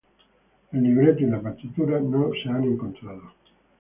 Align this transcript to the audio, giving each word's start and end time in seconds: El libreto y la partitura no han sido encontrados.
El 0.71 0.81
libreto 0.83 1.21
y 1.21 1.27
la 1.27 1.39
partitura 1.39 1.99
no 1.99 2.25
han 2.47 2.61
sido 2.63 2.73
encontrados. 2.73 3.33